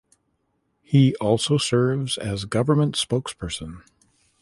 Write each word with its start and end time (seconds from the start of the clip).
He 0.81 1.15
also 1.17 1.59
serves 1.59 2.17
as 2.17 2.45
government 2.45 2.95
spokesperson. 2.95 3.83